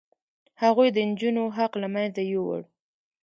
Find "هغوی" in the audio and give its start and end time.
0.61-0.87